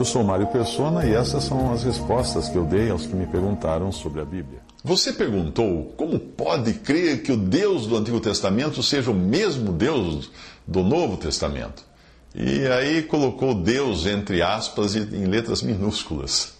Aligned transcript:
Eu 0.00 0.04
sou 0.06 0.24
Mário 0.24 0.46
Persona 0.46 1.04
e 1.04 1.12
essas 1.12 1.44
são 1.44 1.74
as 1.74 1.84
respostas 1.84 2.48
que 2.48 2.56
eu 2.56 2.64
dei 2.64 2.88
aos 2.88 3.04
que 3.04 3.14
me 3.14 3.26
perguntaram 3.26 3.92
sobre 3.92 4.22
a 4.22 4.24
Bíblia. 4.24 4.62
Você 4.82 5.12
perguntou 5.12 5.92
como 5.94 6.18
pode 6.18 6.72
crer 6.72 7.22
que 7.22 7.30
o 7.30 7.36
Deus 7.36 7.86
do 7.86 7.98
Antigo 7.98 8.18
Testamento 8.18 8.82
seja 8.82 9.10
o 9.10 9.14
mesmo 9.14 9.70
Deus 9.70 10.30
do 10.66 10.82
Novo 10.82 11.18
Testamento? 11.18 11.84
E 12.34 12.66
aí 12.68 13.02
colocou 13.02 13.52
Deus 13.52 14.06
entre 14.06 14.40
aspas 14.40 14.94
e 14.94 15.00
em 15.00 15.26
letras 15.26 15.60
minúsculas. 15.60 16.54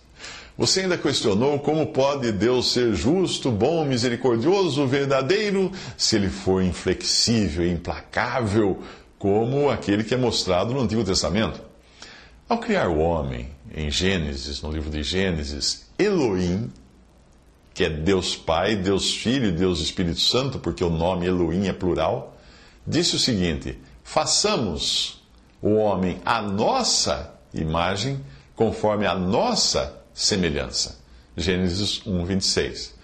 Você 0.59 0.81
ainda 0.81 0.99
questionou 0.99 1.59
como 1.61 1.87
pode 1.87 2.31
Deus 2.33 2.71
ser 2.75 2.93
justo, 2.93 3.51
bom, 3.51 3.87
misericordioso, 3.87 4.87
verdadeiro, 4.87 5.73
se 5.97 6.17
ele 6.17 6.29
for 6.29 6.63
inflexível 6.63 7.67
implacável, 7.67 8.81
como 9.19 9.71
aquele 9.71 10.05
que 10.05 10.13
é 10.13 10.19
mostrado 10.19 10.75
no 10.75 10.83
Antigo 10.83 11.03
Testamento? 11.03 11.70
Ao 12.51 12.59
criar 12.59 12.89
o 12.89 12.99
homem, 12.99 13.49
em 13.73 13.93
Gênesis, 13.93 14.61
no 14.61 14.73
livro 14.73 14.91
de 14.91 15.05
Gênesis, 15.05 15.87
Elohim, 15.97 16.69
que 17.73 17.85
é 17.85 17.89
Deus 17.89 18.35
Pai, 18.35 18.75
Deus 18.75 19.15
Filho 19.15 19.53
Deus 19.53 19.79
Espírito 19.79 20.19
Santo, 20.19 20.59
porque 20.59 20.83
o 20.83 20.91
nome 20.91 21.27
Elohim 21.27 21.69
é 21.69 21.73
plural, 21.73 22.37
disse 22.85 23.15
o 23.15 23.21
seguinte: 23.21 23.79
façamos 24.03 25.23
o 25.63 25.75
homem 25.75 26.21
à 26.25 26.43
nossa 26.43 27.33
imagem, 27.55 28.21
conforme 28.57 29.07
a 29.07 29.15
nossa 29.15 30.03
semelhança. 30.13 30.99
Gênesis 31.37 32.05
1, 32.05 32.25
26. 32.25 32.95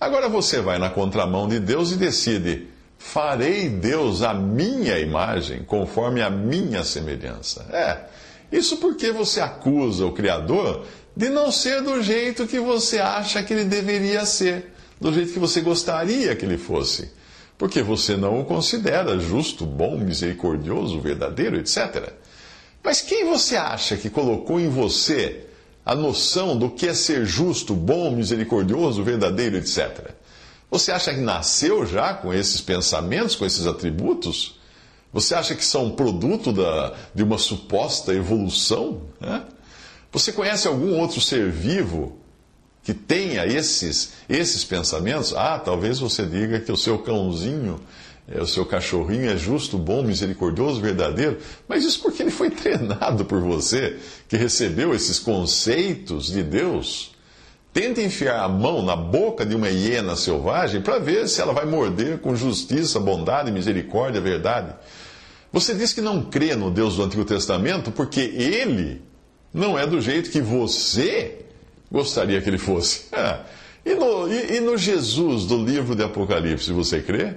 Agora 0.00 0.30
você 0.30 0.62
vai 0.62 0.78
na 0.78 0.88
contramão 0.88 1.46
de 1.46 1.60
Deus 1.60 1.92
e 1.92 1.96
decide: 1.96 2.68
farei 2.96 3.68
Deus 3.68 4.22
a 4.22 4.32
minha 4.32 4.98
imagem, 4.98 5.62
conforme 5.62 6.22
a 6.22 6.30
minha 6.30 6.82
semelhança. 6.84 7.66
É, 7.70 8.14
isso 8.56 8.76
porque 8.76 9.10
você 9.10 9.40
acusa 9.40 10.06
o 10.06 10.12
Criador 10.12 10.84
de 11.16 11.28
não 11.28 11.50
ser 11.50 11.82
do 11.82 12.02
jeito 12.02 12.46
que 12.46 12.58
você 12.58 12.98
acha 12.98 13.42
que 13.42 13.52
ele 13.52 13.64
deveria 13.64 14.24
ser, 14.24 14.72
do 15.00 15.12
jeito 15.12 15.32
que 15.32 15.38
você 15.38 15.60
gostaria 15.60 16.34
que 16.34 16.44
ele 16.44 16.58
fosse. 16.58 17.10
Porque 17.56 17.82
você 17.82 18.16
não 18.16 18.40
o 18.40 18.44
considera 18.44 19.18
justo, 19.18 19.64
bom, 19.64 19.96
misericordioso, 19.96 21.00
verdadeiro, 21.00 21.56
etc. 21.56 22.12
Mas 22.82 23.00
quem 23.00 23.24
você 23.24 23.56
acha 23.56 23.96
que 23.96 24.10
colocou 24.10 24.58
em 24.58 24.68
você 24.68 25.46
a 25.86 25.94
noção 25.94 26.56
do 26.56 26.70
que 26.70 26.88
é 26.88 26.94
ser 26.94 27.24
justo, 27.24 27.74
bom, 27.74 28.10
misericordioso, 28.10 29.02
verdadeiro, 29.04 29.56
etc. 29.56 30.10
Você 30.70 30.90
acha 30.90 31.14
que 31.14 31.20
nasceu 31.20 31.86
já 31.86 32.14
com 32.14 32.32
esses 32.32 32.60
pensamentos, 32.60 33.36
com 33.36 33.44
esses 33.44 33.66
atributos? 33.66 34.58
Você 35.14 35.34
acha 35.34 35.54
que 35.54 35.64
são 35.64 35.92
produto 35.92 36.52
da, 36.52 36.92
de 37.14 37.22
uma 37.22 37.38
suposta 37.38 38.12
evolução? 38.12 39.02
Né? 39.20 39.44
Você 40.12 40.32
conhece 40.32 40.68
algum 40.68 40.98
outro 40.98 41.20
ser 41.20 41.50
vivo 41.50 42.18
que 42.82 42.92
tenha 42.92 43.46
esses, 43.46 44.14
esses 44.28 44.64
pensamentos? 44.64 45.32
Ah, 45.32 45.58
talvez 45.58 46.00
você 46.00 46.26
diga 46.26 46.58
que 46.58 46.72
o 46.72 46.76
seu 46.76 46.98
cãozinho 46.98 47.80
é, 48.26 48.40
o 48.40 48.46
seu 48.46 48.64
cachorrinho 48.64 49.30
é 49.30 49.36
justo, 49.36 49.76
bom, 49.78 50.02
misericordioso, 50.02 50.80
verdadeiro, 50.80 51.38
mas 51.68 51.84
isso 51.84 52.00
porque 52.00 52.22
ele 52.22 52.30
foi 52.30 52.48
treinado 52.50 53.24
por 53.24 53.40
você, 53.40 53.98
que 54.28 54.36
recebeu 54.36 54.94
esses 54.94 55.18
conceitos 55.18 56.26
de 56.26 56.42
Deus. 56.42 57.13
Tenta 57.74 58.00
enfiar 58.00 58.38
a 58.38 58.48
mão 58.48 58.82
na 58.82 58.94
boca 58.94 59.44
de 59.44 59.56
uma 59.56 59.68
hiena 59.68 60.14
selvagem 60.14 60.80
para 60.80 61.00
ver 61.00 61.28
se 61.28 61.40
ela 61.40 61.52
vai 61.52 61.66
morder 61.66 62.20
com 62.20 62.36
justiça, 62.36 63.00
bondade, 63.00 63.50
misericórdia, 63.50 64.20
verdade. 64.20 64.72
Você 65.52 65.74
diz 65.74 65.92
que 65.92 66.00
não 66.00 66.22
crê 66.22 66.54
no 66.54 66.70
Deus 66.70 66.94
do 66.94 67.02
Antigo 67.02 67.24
Testamento 67.24 67.90
porque 67.90 68.20
ele 68.20 69.02
não 69.52 69.76
é 69.76 69.84
do 69.88 70.00
jeito 70.00 70.30
que 70.30 70.40
você 70.40 71.44
gostaria 71.90 72.40
que 72.40 72.48
ele 72.48 72.58
fosse. 72.58 73.06
E, 73.86 73.94
no, 73.94 74.32
e, 74.32 74.56
e 74.56 74.60
no 74.60 74.78
Jesus 74.78 75.44
do 75.44 75.62
livro 75.62 75.94
de 75.94 76.02
Apocalipse, 76.02 76.72
você 76.72 77.02
crê? 77.02 77.34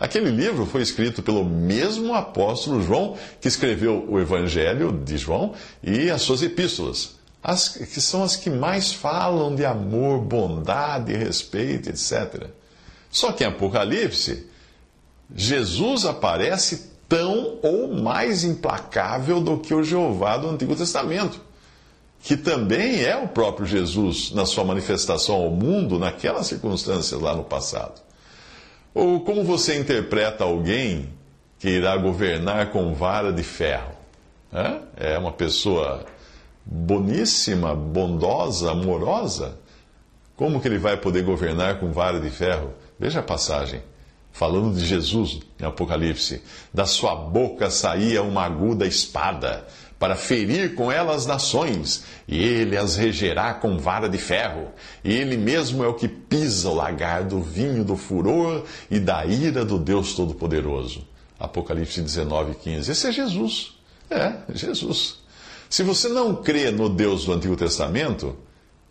Aquele 0.00 0.30
livro 0.30 0.64
foi 0.64 0.80
escrito 0.80 1.22
pelo 1.22 1.44
mesmo 1.44 2.14
apóstolo 2.14 2.82
João, 2.82 3.14
que 3.42 3.46
escreveu 3.46 4.02
o 4.08 4.18
Evangelho 4.18 4.90
de 4.90 5.18
João 5.18 5.52
e 5.82 6.08
as 6.08 6.22
suas 6.22 6.42
epístolas, 6.42 7.16
as, 7.42 7.70
que 7.70 8.00
são 8.00 8.22
as 8.22 8.36
que 8.36 8.48
mais 8.48 8.92
falam 8.92 9.54
de 9.54 9.64
amor, 9.64 10.20
bondade, 10.20 11.12
respeito, 11.14 11.88
etc. 11.90 12.46
Só 13.10 13.32
que 13.32 13.42
em 13.42 13.48
Apocalipse, 13.48 14.46
Jesus 15.34 16.04
aparece 16.04 16.92
tão 17.08 17.58
ou 17.62 17.92
mais 17.92 18.44
implacável 18.44 19.40
do 19.40 19.58
que 19.58 19.74
o 19.74 19.82
Jeová 19.82 20.36
do 20.36 20.48
Antigo 20.48 20.76
Testamento, 20.76 21.40
que 22.22 22.36
também 22.36 23.02
é 23.02 23.16
o 23.16 23.28
próprio 23.28 23.66
Jesus 23.66 24.30
na 24.30 24.46
sua 24.46 24.64
manifestação 24.64 25.34
ao 25.34 25.50
mundo 25.50 25.98
naquelas 25.98 26.46
circunstâncias 26.46 27.20
lá 27.20 27.34
no 27.34 27.44
passado. 27.44 28.00
Ou 28.94 29.20
como 29.20 29.42
você 29.42 29.78
interpreta 29.78 30.44
alguém 30.44 31.08
que 31.58 31.68
irá 31.68 31.96
governar 31.96 32.70
com 32.70 32.94
vara 32.94 33.32
de 33.32 33.42
ferro? 33.42 33.92
É 34.96 35.18
uma 35.18 35.32
pessoa 35.32 36.04
boníssima, 36.64 37.74
bondosa, 37.74 38.72
amorosa? 38.72 39.58
Como 40.36 40.60
que 40.60 40.68
ele 40.68 40.78
vai 40.78 40.96
poder 40.96 41.22
governar 41.24 41.78
com 41.78 41.92
vara 41.92 42.20
de 42.20 42.30
ferro? 42.30 42.72
Veja 42.98 43.20
a 43.20 43.22
passagem. 43.22 43.82
Falando 44.32 44.74
de 44.74 44.86
Jesus 44.86 45.40
em 45.60 45.64
Apocalipse, 45.64 46.42
da 46.72 46.86
sua 46.86 47.14
boca 47.14 47.70
saía 47.70 48.22
uma 48.22 48.44
aguda 48.44 48.86
espada 48.86 49.66
para 50.02 50.16
ferir 50.16 50.74
com 50.74 50.90
ela 50.90 51.14
as 51.14 51.26
nações, 51.26 52.02
e 52.26 52.36
ele 52.36 52.76
as 52.76 52.96
regerá 52.96 53.54
com 53.54 53.78
vara 53.78 54.08
de 54.08 54.18
ferro. 54.18 54.72
E 55.04 55.12
ele 55.12 55.36
mesmo 55.36 55.84
é 55.84 55.86
o 55.86 55.94
que 55.94 56.08
pisa 56.08 56.70
o 56.70 56.74
lagar 56.74 57.22
do 57.22 57.40
vinho 57.40 57.84
do 57.84 57.96
furor 57.96 58.64
e 58.90 58.98
da 58.98 59.24
ira 59.24 59.64
do 59.64 59.78
Deus 59.78 60.14
Todo-Poderoso. 60.14 61.06
Apocalipse 61.38 62.00
19, 62.00 62.56
15. 62.56 62.90
Esse 62.90 63.06
é 63.06 63.12
Jesus. 63.12 63.74
É, 64.10 64.32
Jesus. 64.52 65.21
Se 65.72 65.82
você 65.82 66.06
não 66.06 66.36
crê 66.36 66.70
no 66.70 66.86
Deus 66.86 67.24
do 67.24 67.32
Antigo 67.32 67.56
Testamento, 67.56 68.36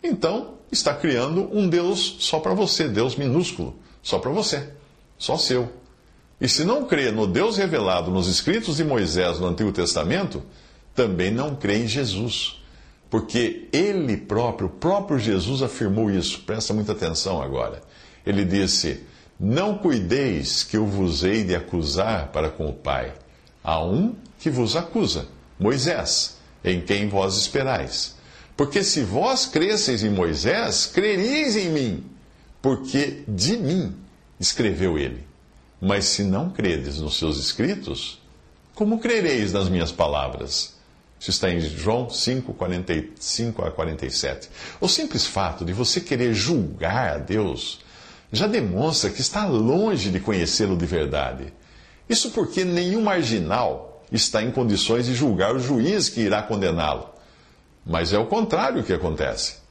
então 0.02 0.54
está 0.72 0.92
criando 0.92 1.48
um 1.56 1.68
Deus 1.68 2.16
só 2.18 2.40
para 2.40 2.54
você, 2.54 2.88
Deus 2.88 3.14
minúsculo, 3.14 3.76
só 4.02 4.18
para 4.18 4.32
você, 4.32 4.68
só 5.16 5.36
seu. 5.36 5.70
E 6.40 6.48
se 6.48 6.64
não 6.64 6.84
crê 6.84 7.12
no 7.12 7.24
Deus 7.24 7.56
revelado 7.56 8.10
nos 8.10 8.26
escritos 8.26 8.78
de 8.78 8.84
Moisés 8.84 9.38
no 9.38 9.46
Antigo 9.46 9.70
Testamento, 9.70 10.42
também 10.92 11.30
não 11.30 11.54
crê 11.54 11.84
em 11.84 11.86
Jesus. 11.86 12.60
Porque 13.08 13.68
ele 13.72 14.16
próprio, 14.16 14.66
o 14.66 14.70
próprio 14.70 15.20
Jesus 15.20 15.62
afirmou 15.62 16.10
isso. 16.10 16.40
Presta 16.40 16.74
muita 16.74 16.90
atenção 16.90 17.40
agora. 17.40 17.80
Ele 18.26 18.44
disse: 18.44 19.04
Não 19.38 19.78
cuideis 19.78 20.64
que 20.64 20.76
eu 20.76 20.84
vos 20.84 21.22
hei 21.22 21.44
de 21.44 21.54
acusar 21.54 22.32
para 22.32 22.50
com 22.50 22.68
o 22.68 22.72
Pai. 22.72 23.14
Há 23.62 23.80
um 23.84 24.16
que 24.40 24.50
vos 24.50 24.74
acusa, 24.74 25.28
Moisés, 25.60 26.41
em 26.64 26.80
quem 26.80 27.08
vós 27.08 27.36
esperais. 27.36 28.16
Porque 28.56 28.84
se 28.84 29.02
vós 29.02 29.46
cresceis 29.46 30.04
em 30.04 30.10
Moisés, 30.10 30.86
creríeis 30.86 31.56
em 31.56 31.70
mim, 31.70 32.04
porque 32.60 33.22
de 33.26 33.56
mim 33.56 33.96
escreveu 34.38 34.98
ele. 34.98 35.24
Mas 35.80 36.04
se 36.04 36.22
não 36.22 36.50
credes 36.50 36.98
nos 37.00 37.18
seus 37.18 37.38
escritos, 37.38 38.20
como 38.74 39.00
crereis 39.00 39.52
nas 39.52 39.68
minhas 39.68 39.90
palavras? 39.90 40.74
Isso 41.18 41.30
está 41.30 41.50
em 41.50 41.60
João 41.60 42.10
5, 42.10 42.52
45 42.54 43.64
a 43.64 43.70
47. 43.70 44.48
O 44.80 44.88
simples 44.88 45.26
fato 45.26 45.64
de 45.64 45.72
você 45.72 46.00
querer 46.00 46.34
julgar 46.34 47.14
a 47.14 47.18
Deus 47.18 47.80
já 48.32 48.46
demonstra 48.46 49.10
que 49.10 49.20
está 49.20 49.46
longe 49.46 50.10
de 50.10 50.18
conhecê-lo 50.18 50.76
de 50.76 50.86
verdade. 50.86 51.52
Isso 52.08 52.30
porque 52.30 52.64
nenhum 52.64 53.02
marginal 53.02 53.91
está 54.12 54.42
em 54.42 54.50
condições 54.50 55.06
de 55.06 55.14
julgar 55.14 55.56
o 55.56 55.58
juiz 55.58 56.08
que 56.08 56.20
irá 56.20 56.42
condená-lo. 56.42 57.08
Mas 57.84 58.12
é 58.12 58.18
o 58.18 58.26
contrário 58.26 58.84
que 58.84 58.92
acontece. 58.92 59.62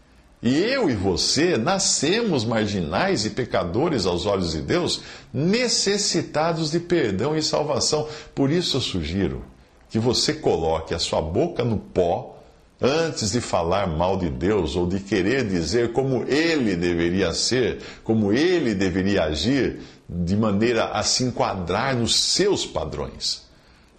E 0.44 0.58
eu 0.58 0.90
e 0.90 0.96
você 0.96 1.56
nascemos 1.56 2.44
marginais 2.44 3.26
e 3.26 3.30
pecadores 3.30 4.08
aos 4.08 4.26
olhos 4.26 4.54
de 4.54 4.62
Deus, 4.62 5.02
necessitados 5.32 6.72
de 6.72 6.80
perdão 6.80 7.38
e 7.38 7.44
salvação. 7.44 8.08
Por 8.34 8.50
isso 8.50 8.78
eu 8.78 8.82
sugiro 8.82 9.46
que 9.90 10.00
você 10.00 10.34
coloque 10.34 10.96
a 10.96 11.00
sua 11.00 11.22
boca 11.22 11.64
no 11.64 11.78
pó 11.78 12.40
antes 12.82 13.32
de 13.32 13.40
falar 13.40 13.86
mal 13.86 14.18
de 14.18 14.30
Deus 14.30 14.76
ou 14.76 14.88
de 14.88 15.00
querer 15.00 15.48
dizer 15.48 15.94
como 15.94 16.24
ele 16.28 16.76
deveria 16.76 17.32
ser, 17.34 17.80
como 18.04 18.34
ele 18.34 18.74
deveria 18.74 19.26
agir, 19.26 19.80
de 20.10 20.36
maneira 20.36 20.86
a 20.86 21.04
se 21.04 21.24
enquadrar 21.24 21.96
nos 21.96 22.16
seus 22.16 22.66
padrões. 22.66 23.51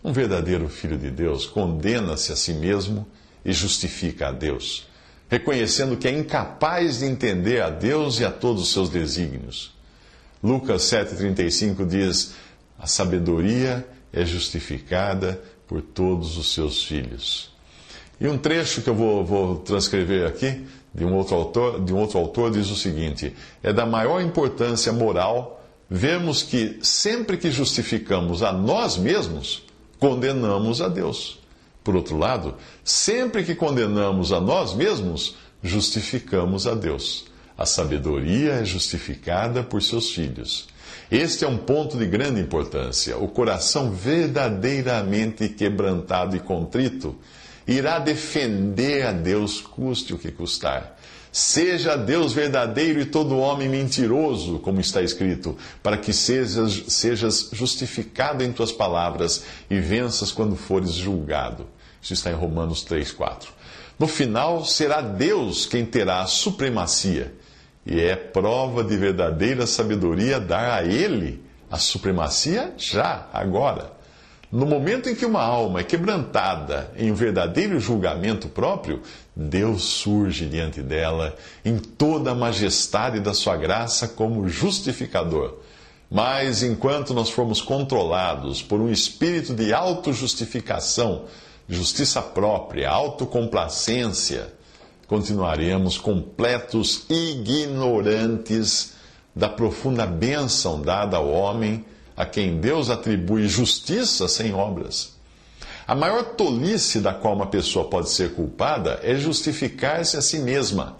Um 0.02 0.12
verdadeiro 0.12 0.68
filho 0.68 0.98
de 0.98 1.10
Deus 1.10 1.46
condena-se 1.46 2.32
a 2.32 2.36
si 2.36 2.52
mesmo 2.54 3.06
e 3.44 3.52
justifica 3.52 4.28
a 4.28 4.32
Deus 4.32 4.90
reconhecendo 5.32 5.96
que 5.96 6.06
é 6.06 6.10
incapaz 6.10 6.98
de 6.98 7.06
entender 7.06 7.62
a 7.62 7.70
Deus 7.70 8.20
e 8.20 8.24
a 8.24 8.30
todos 8.30 8.64
os 8.64 8.70
seus 8.70 8.90
desígnios. 8.90 9.72
Lucas 10.44 10.82
7,35 10.82 11.86
diz: 11.86 12.34
A 12.78 12.86
sabedoria 12.86 13.88
é 14.12 14.26
justificada 14.26 15.42
por 15.66 15.80
todos 15.80 16.36
os 16.36 16.52
seus 16.52 16.84
filhos. 16.84 17.50
E 18.20 18.28
um 18.28 18.36
trecho 18.36 18.82
que 18.82 18.90
eu 18.90 18.94
vou, 18.94 19.24
vou 19.24 19.56
transcrever 19.56 20.26
aqui, 20.28 20.66
de 20.94 21.02
um, 21.02 21.14
outro 21.14 21.34
autor, 21.34 21.82
de 21.82 21.94
um 21.94 21.96
outro 21.96 22.18
autor, 22.18 22.50
diz 22.50 22.68
o 22.68 22.76
seguinte: 22.76 23.34
É 23.62 23.72
da 23.72 23.86
maior 23.86 24.20
importância 24.20 24.92
moral 24.92 25.64
vermos 25.88 26.42
que 26.42 26.78
sempre 26.82 27.38
que 27.38 27.50
justificamos 27.50 28.42
a 28.42 28.52
nós 28.52 28.98
mesmos, 28.98 29.64
condenamos 30.02 30.82
a 30.82 30.88
Deus. 30.88 31.38
Por 31.84 31.94
outro 31.94 32.18
lado, 32.18 32.56
sempre 32.82 33.44
que 33.44 33.54
condenamos 33.54 34.32
a 34.32 34.40
nós 34.40 34.74
mesmos, 34.74 35.36
justificamos 35.62 36.66
a 36.66 36.74
Deus. 36.74 37.26
A 37.56 37.64
sabedoria 37.64 38.54
é 38.54 38.64
justificada 38.64 39.62
por 39.62 39.80
seus 39.80 40.10
filhos. 40.10 40.66
Este 41.08 41.44
é 41.44 41.48
um 41.48 41.56
ponto 41.56 41.96
de 41.96 42.04
grande 42.04 42.40
importância. 42.40 43.16
O 43.16 43.28
coração 43.28 43.92
verdadeiramente 43.92 45.48
quebrantado 45.48 46.34
e 46.34 46.40
contrito 46.40 47.14
irá 47.64 48.00
defender 48.00 49.06
a 49.06 49.12
Deus, 49.12 49.60
custe 49.60 50.12
o 50.12 50.18
que 50.18 50.32
custar. 50.32 50.98
Seja 51.30 51.96
Deus 51.96 52.32
verdadeiro 52.34 53.00
e 53.00 53.06
todo 53.06 53.38
homem 53.38 53.68
mentiroso, 53.68 54.58
como 54.58 54.80
está 54.80 55.00
escrito, 55.00 55.56
para 55.82 55.96
que 55.96 56.12
sejas, 56.12 56.84
sejas 56.88 57.48
justificado 57.52 58.44
em 58.44 58.52
tuas 58.52 58.70
palavras 58.70 59.44
e 59.70 59.80
venças 59.80 60.30
quando 60.30 60.56
fores 60.56 60.92
julgado. 60.92 61.66
Isso 62.02 62.12
está 62.12 62.30
em 62.30 62.34
Romanos 62.34 62.82
3, 62.82 63.12
4. 63.12 63.50
No 63.98 64.06
final, 64.06 64.64
será 64.64 65.00
Deus 65.00 65.64
quem 65.64 65.86
terá 65.86 66.20
a 66.20 66.26
supremacia, 66.26 67.32
e 67.86 67.98
é 68.00 68.14
prova 68.14 68.84
de 68.84 68.96
verdadeira 68.96 69.66
sabedoria 69.66 70.38
dar 70.38 70.80
a 70.80 70.84
Ele 70.84 71.42
a 71.70 71.78
supremacia 71.78 72.74
já, 72.76 73.26
agora. 73.32 74.01
No 74.52 74.66
momento 74.66 75.08
em 75.08 75.14
que 75.14 75.24
uma 75.24 75.42
alma 75.42 75.80
é 75.80 75.82
quebrantada 75.82 76.92
em 76.94 77.10
um 77.10 77.14
verdadeiro 77.14 77.80
julgamento 77.80 78.50
próprio, 78.50 79.00
Deus 79.34 79.82
surge 79.82 80.44
diante 80.44 80.82
dela 80.82 81.34
em 81.64 81.78
toda 81.78 82.32
a 82.32 82.34
majestade 82.34 83.18
da 83.18 83.32
sua 83.32 83.56
graça 83.56 84.06
como 84.06 84.46
justificador. 84.50 85.54
Mas 86.10 86.62
enquanto 86.62 87.14
nós 87.14 87.30
formos 87.30 87.62
controlados 87.62 88.60
por 88.60 88.78
um 88.78 88.90
espírito 88.90 89.54
de 89.54 89.72
autojustificação, 89.72 91.24
justiça 91.66 92.20
própria, 92.20 92.90
autocomplacência, 92.90 94.52
continuaremos 95.06 95.96
completos 95.96 97.06
ignorantes 97.08 98.92
da 99.34 99.48
profunda 99.48 100.04
bênção 100.04 100.82
dada 100.82 101.16
ao 101.16 101.30
homem 101.30 101.86
a 102.16 102.24
quem 102.26 102.60
Deus 102.60 102.90
atribui 102.90 103.48
justiça 103.48 104.28
sem 104.28 104.52
obras. 104.52 105.12
A 105.86 105.94
maior 105.94 106.22
tolice 106.36 107.00
da 107.00 107.12
qual 107.12 107.34
uma 107.34 107.46
pessoa 107.46 107.88
pode 107.88 108.10
ser 108.10 108.34
culpada 108.34 109.00
é 109.02 109.14
justificar-se 109.16 110.16
a 110.16 110.22
si 110.22 110.38
mesma, 110.38 110.96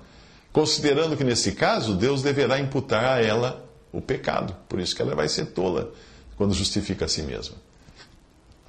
considerando 0.53 1.17
que, 1.17 1.25
nesse 1.25 1.53
caso, 1.53 1.95
Deus 1.95 2.23
deverá 2.23 2.59
imputar 2.59 3.19
a 3.19 3.23
ela 3.23 3.65
o 3.93 4.01
pecado. 4.01 4.57
Por 4.69 4.81
isso 4.81 4.95
que 4.95 5.03
ela 5.03 5.15
vai 5.15 5.29
ser 5.29 5.47
tola 5.47 5.93
quando 6.37 6.55
justifica 6.55 7.05
a 7.05 7.09
si 7.09 7.23
mesma. 7.23 7.57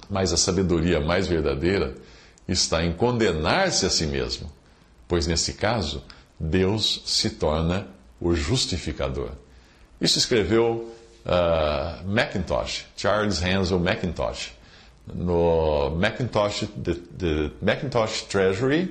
Mas 0.08 0.32
a 0.32 0.36
sabedoria 0.36 1.00
mais 1.00 1.26
verdadeira 1.26 1.94
está 2.46 2.84
em 2.84 2.92
condenar-se 2.92 3.86
a 3.86 3.90
si 3.90 4.06
mesmo, 4.06 4.50
pois, 5.08 5.26
nesse 5.26 5.54
caso, 5.54 6.04
Deus 6.38 7.02
se 7.06 7.30
torna 7.30 7.88
o 8.20 8.34
justificador. 8.34 9.30
Isso 10.00 10.18
escreveu 10.18 10.92
uh, 11.26 12.02
Macintosh, 12.06 12.84
Charles 12.96 13.40
Hansel 13.40 13.78
Macintosh, 13.78 14.52
no 15.12 15.90
Macintosh, 15.90 16.66
the, 16.82 16.94
the 16.94 17.50
Macintosh 17.60 18.22
Treasury, 18.28 18.90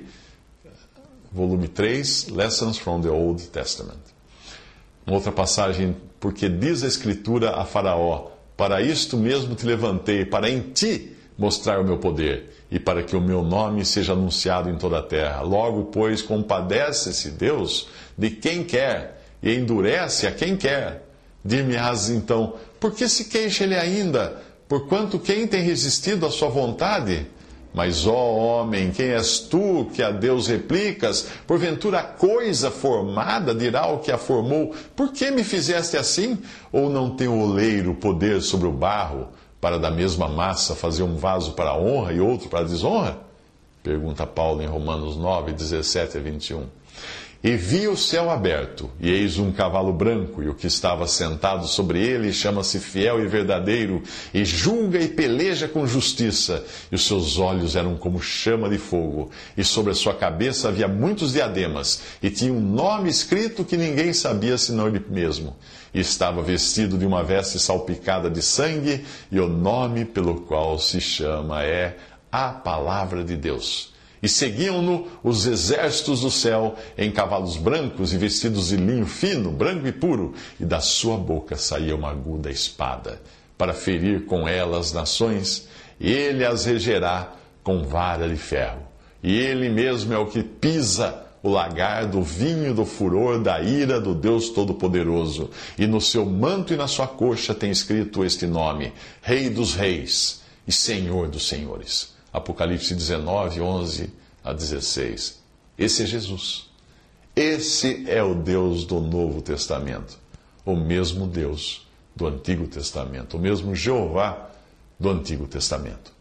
volume 1.32 1.68
3, 1.68 2.32
Lessons 2.32 2.78
from 2.78 3.02
the 3.02 3.10
Old 3.10 3.48
Testament. 3.50 4.00
Uma 5.06 5.18
outra 5.18 5.32
passagem, 5.32 5.96
porque 6.20 6.48
diz 6.48 6.84
a 6.84 6.88
Escritura 6.88 7.56
a 7.56 7.66
Faraó: 7.66 8.32
Para 8.56 8.82
isto 8.82 9.18
mesmo 9.18 9.56
te 9.56 9.66
levantei, 9.66 10.26
para 10.26 10.50
em 10.50 10.62
ti 10.72 11.16
mostrar 11.38 11.80
o 11.80 11.84
meu 11.84 11.98
poder, 11.98 12.66
e 12.72 12.80
para 12.80 13.04
que 13.04 13.16
o 13.16 13.22
meu 13.22 13.44
nome 13.44 13.84
seja 13.84 14.14
anunciado 14.14 14.70
em 14.70 14.78
toda 14.78 15.00
a 15.00 15.04
terra. 15.04 15.42
Logo, 15.42 15.86
pois, 15.86 16.22
compadece-se 16.22 17.32
Deus 17.32 17.88
de 18.18 18.30
quem 18.30 18.64
quer 18.64 19.22
e 19.42 19.54
endurece 19.54 20.26
a 20.26 20.32
quem 20.32 20.56
quer. 20.56 21.03
Dir-me-ás 21.44 22.10
então, 22.10 22.56
por 22.80 22.94
que 22.94 23.07
se 23.07 23.25
queixa 23.25 23.63
ele 23.63 23.75
ainda? 23.75 24.42
Porquanto 24.68 25.19
quem 25.19 25.45
tem 25.45 25.62
resistido 25.62 26.25
à 26.25 26.31
sua 26.31 26.50
vontade? 26.50 27.28
Mas, 27.74 28.06
ó 28.06 28.13
homem, 28.13 28.92
quem 28.92 29.07
és 29.07 29.40
tu 29.40 29.90
que 29.94 30.04
a 30.04 30.12
Deus 30.12 30.48
replicas? 30.48 31.28
Porventura 31.48 32.00
a 32.00 32.04
coisa 32.04 32.69
formada 32.69 33.54
dirá 33.54 33.88
o 33.88 33.98
que 33.98 34.12
a 34.12 34.18
formou: 34.18 34.75
Por 34.95 35.12
que 35.12 35.31
me 35.31 35.44
fizeste 35.44 35.98
assim? 35.98 36.38
Ou 36.72 36.90
não 36.90 37.16
tem 37.16 37.28
o 37.28 37.40
oleiro 37.40 37.96
poder 37.96 38.42
sobre 38.42 38.68
o 38.68 38.72
barro, 38.72 39.30
para 39.60 39.80
da 39.80 39.89
mesma 39.89 40.30
massa 40.30 40.75
fazer 40.75 41.01
um 41.01 41.16
vaso 41.16 41.54
para 41.54 41.72
a 41.72 41.78
honra 41.78 42.13
e 42.13 42.19
outro 42.19 42.48
para 42.48 42.60
a 42.60 42.63
desonra? 42.63 43.18
Pergunta 43.81 44.25
Paulo 44.28 44.62
em 44.62 44.68
Romanos 44.68 45.18
9, 45.18 45.54
17 45.54 46.18
a 46.18 46.22
21. 46.22 46.66
E 47.44 47.57
vi 47.57 47.90
o 47.90 47.98
céu 47.98 48.30
aberto, 48.30 48.90
e 49.01 49.12
eis 49.12 49.38
um 49.38 49.51
cavalo 49.51 49.92
branco, 49.92 50.42
e 50.42 50.48
o 50.48 50.54
que 50.54 50.66
estava 50.66 51.06
sentado 51.06 51.68
sobre 51.68 52.00
ele 52.00 52.31
chama-se 52.31 52.80
Fiel 52.80 53.22
e 53.22 53.28
Verdadeiro, 53.28 54.01
e 54.34 54.45
julga 54.45 54.98
e 54.98 55.10
peleja 55.10 55.68
com 55.68 55.86
justiça, 55.86 56.63
e 56.90 56.95
os 56.95 57.06
seus 57.06 57.38
olhos 57.38 57.75
eram 57.75 57.98
como 57.98 58.22
chama 58.22 58.70
de 58.70 58.77
fogo, 58.77 59.29
e 59.58 59.63
sobre 59.63 59.91
a 59.91 59.94
sua 59.94 60.13
cabeça 60.13 60.70
havia 60.70 60.88
muitos 60.88 61.34
diademas, 61.34 62.01
e 62.22 62.29
tinha 62.29 62.53
um 62.53 62.62
nome 62.62 63.10
escrito 63.10 63.65
que 63.65 63.75
ninguém 63.75 64.13
sabia 64.13 64.58
senão 64.58 64.88
ele 64.88 65.03
mesmo. 65.10 65.53
E 65.94 66.00
estava 66.00 66.41
vestido 66.41 66.98
de 66.98 67.06
uma 67.06 67.25
veste 67.25 67.60
salpicada 67.60 68.29
de 68.29 68.41
sangue, 68.41 69.03
e 69.29 69.38
o 69.38 69.50
nome 69.50 70.06
pelo 70.06 70.39
qual 70.44 70.79
se 70.79 71.01
chama 71.01 71.62
é 71.62 71.98
a 72.32 72.48
Palavra 72.53 73.22
de 73.22 73.36
Deus. 73.36 73.93
E 74.24 74.30
seguiam-no 74.30 75.06
os 75.22 75.46
exércitos 75.46 76.22
do 76.22 76.32
céu 76.32 76.75
em 76.98 77.12
cavalos 77.12 77.58
brancos 77.58 78.13
e 78.13 78.18
vestidos 78.18 78.70
de 78.70 78.77
linho 78.77 79.06
fino, 79.06 79.51
branco 79.51 79.86
e 79.86 79.92
puro, 79.92 80.34
e 80.58 80.63
da 80.63 80.80
sua 80.80 81.18
boca 81.18 81.58
saía 81.58 81.94
uma 81.94 82.10
aguda 82.10 82.50
espada, 82.50 83.22
para 83.58 83.74
ferir 83.74 84.25
com 84.25 84.48
ela 84.48 84.80
as 84.80 84.94
nações, 84.94 85.68
e 86.00 86.10
ele 86.10 86.46
as 86.46 86.63
regerá 86.63 87.34
com 87.62 87.84
vara 87.84 88.30
de 88.30 88.38
ferro. 88.38 88.82
E 89.22 89.38
ele 89.38 89.68
mesmo 89.68 90.13
é 90.13 90.18
o 90.18 90.27
que 90.27 90.42
pisa 90.42 91.22
o 91.44 91.50
lagar 91.50 92.06
do 92.08 92.22
vinho 92.22 92.74
do 92.74 92.86
furor 92.86 93.42
da 93.42 93.62
ira 93.62 94.00
do 94.00 94.15
Deus 94.15 94.48
Todo-Poderoso. 94.51 95.50
E 95.77 95.86
no 95.86 96.00
seu 96.00 96.25
manto 96.25 96.74
e 96.74 96.77
na 96.77 96.88
sua 96.88 97.08
coxa 97.08 97.53
tem 97.53 97.72
escrito 97.72 98.24
este 98.24 98.48
nome: 98.48 98.94
Rei 99.22 99.50
dos 99.50 99.75
Reis 99.75 100.42
e 100.65 100.72
Senhor 100.72 101.27
dos 101.27 101.46
Senhores. 101.46 102.12
Apocalipse 102.34 102.96
19, 102.96 103.62
11 103.62 104.12
a 104.44 104.52
16. 104.52 105.40
Esse 105.78 106.04
é 106.04 106.06
Jesus. 106.06 106.70
Esse 107.36 108.10
é 108.10 108.24
o 108.24 108.34
Deus 108.34 108.86
do 108.86 109.00
Novo 109.00 109.42
Testamento. 109.42 110.18
O 110.66 110.75
mesmo 110.75 111.28
Deus 111.28 111.88
do 112.16 112.28
Antigo 112.28 112.68
Testamento. 112.68 113.38
O 113.38 113.40
mesmo 113.40 113.75
Jeová 113.75 114.50
do 115.00 115.10
Antigo 115.10 115.48
Testamento. 115.48 116.12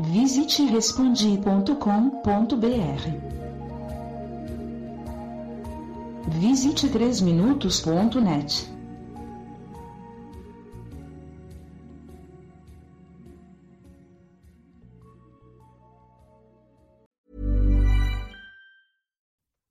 Visite 0.00 0.64
respondi.com.br. 0.64 1.78
Visite 6.40 6.88
3minutos.net. 6.88 8.77